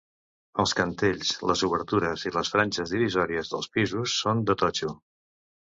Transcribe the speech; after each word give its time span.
Els 0.61 0.71
cantells, 0.79 1.33
les 1.51 1.63
obertures 1.69 2.25
i 2.31 2.33
les 2.39 2.53
franges 2.57 2.95
divisòries 2.97 3.55
dels 3.55 3.73
pisos 3.79 4.19
són 4.25 4.45
de 4.51 4.59
totxo. 4.65 4.97